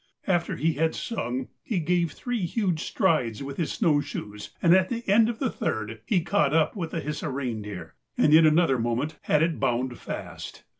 After 0.25 0.55
he 0.55 0.73
had 0.73 0.95
sung, 0.95 1.49
he 1.61 1.77
gave 1.79 2.13
three 2.13 2.43
huge 2.47 2.79
strides 2.85 3.43
with 3.43 3.57
his 3.57 3.71
snow 3.71 4.01
shoes, 4.01 4.49
and 4.59 4.73
at 4.73 4.89
the 4.89 5.07
end 5.07 5.29
of 5.29 5.37
the 5.37 5.51
third 5.51 6.01
he 6.07 6.21
caught 6.23 6.55
up 6.55 6.75
with 6.75 6.89
the 6.89 7.01
Hisi 7.01 7.27
reindeer, 7.31 7.93
and 8.17 8.33
in 8.33 8.43
another 8.47 8.79
moment 8.79 9.19
had 9.21 9.43
it 9.43 9.59
bound 9.59 9.99
fast. 9.99 10.63